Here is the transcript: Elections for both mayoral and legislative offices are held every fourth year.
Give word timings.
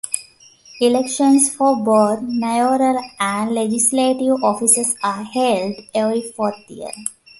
Elections 0.79 1.53
for 1.53 1.75
both 1.75 2.23
mayoral 2.23 2.99
and 3.19 3.51
legislative 3.53 4.43
offices 4.43 4.95
are 5.03 5.23
held 5.25 5.75
every 5.93 6.23
fourth 6.23 6.67
year. 6.69 6.89